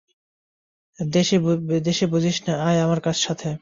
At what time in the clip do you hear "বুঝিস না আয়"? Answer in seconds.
2.07-2.79